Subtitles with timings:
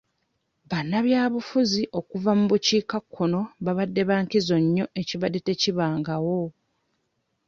[0.69, 6.39] Bannabyabufuzi okuva mu bukiikakkono babadde ba nkizo nnyo ekibadde tekibangawo.